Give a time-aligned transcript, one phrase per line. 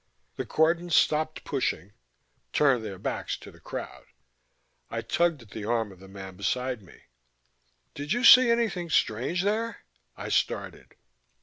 [0.35, 1.93] The cordon stopped pushing,
[2.53, 4.05] turned their backs to the crowd.
[4.89, 7.01] I tugged at the arm of the man beside me.
[7.93, 9.83] "Did you see anything strange there?"
[10.17, 10.95] I started.